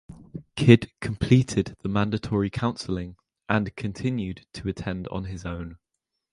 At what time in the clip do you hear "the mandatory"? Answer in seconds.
1.83-2.49